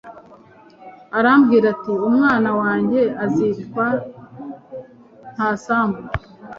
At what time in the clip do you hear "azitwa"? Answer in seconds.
3.23-3.85